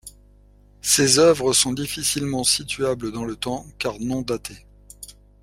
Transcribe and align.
Ses 0.81 1.19
œuvres 1.19 1.53
sont 1.53 1.73
difficilement 1.73 2.43
situables 2.43 3.11
dans 3.11 3.23
le 3.23 3.35
temps 3.35 3.67
car 3.77 3.99
non 3.99 4.23
datées. 4.23 4.65